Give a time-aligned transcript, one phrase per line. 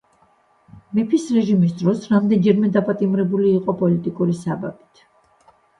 [0.99, 5.09] მეფის რეჟიმის დროს რამდენჯერმე დაპატიმრებული იყო პოლიტიკური საბაბით.